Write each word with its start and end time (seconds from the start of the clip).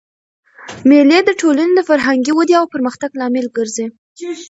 مېلې 0.89 1.19
د 1.25 1.29
ټولني 1.41 1.73
د 1.75 1.81
فرهنګي 1.89 2.31
ودئ 2.33 2.55
او 2.59 2.65
پرمختګ 2.73 3.11
لامل 3.19 3.45
ګرځي. 3.57 3.85